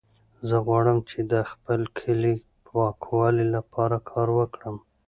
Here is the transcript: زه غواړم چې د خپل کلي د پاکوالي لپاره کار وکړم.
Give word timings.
زه 0.47 0.57
غواړم 0.67 0.97
چې 1.09 1.19
د 1.31 1.33
خپل 1.51 1.81
کلي 1.99 2.35
د 2.39 2.43
پاکوالي 2.67 3.45
لپاره 3.55 3.97
کار 4.09 4.27
وکړم. 4.39 4.75